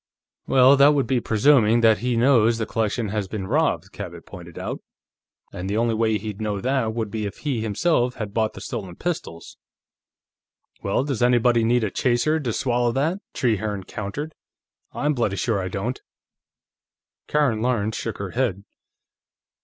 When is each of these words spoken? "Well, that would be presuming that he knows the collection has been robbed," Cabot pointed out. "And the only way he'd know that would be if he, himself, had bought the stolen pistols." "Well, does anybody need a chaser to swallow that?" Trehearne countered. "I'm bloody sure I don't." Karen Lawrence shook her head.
"Well, 0.47 0.75
that 0.77 0.95
would 0.95 1.05
be 1.05 1.19
presuming 1.21 1.81
that 1.81 1.99
he 1.99 2.15
knows 2.17 2.57
the 2.57 2.65
collection 2.65 3.09
has 3.09 3.27
been 3.27 3.45
robbed," 3.45 3.91
Cabot 3.91 4.25
pointed 4.25 4.57
out. 4.57 4.81
"And 5.53 5.69
the 5.69 5.77
only 5.77 5.93
way 5.93 6.17
he'd 6.17 6.41
know 6.41 6.59
that 6.59 6.95
would 6.95 7.11
be 7.11 7.27
if 7.27 7.37
he, 7.37 7.61
himself, 7.61 8.15
had 8.15 8.33
bought 8.33 8.53
the 8.53 8.61
stolen 8.61 8.95
pistols." 8.95 9.57
"Well, 10.81 11.03
does 11.03 11.21
anybody 11.21 11.63
need 11.63 11.83
a 11.83 11.91
chaser 11.91 12.39
to 12.39 12.51
swallow 12.51 12.91
that?" 12.93 13.19
Trehearne 13.35 13.83
countered. 13.83 14.33
"I'm 14.91 15.13
bloody 15.13 15.35
sure 15.35 15.59
I 15.61 15.67
don't." 15.67 16.01
Karen 17.27 17.61
Lawrence 17.61 17.95
shook 17.95 18.17
her 18.17 18.31
head. 18.31 18.63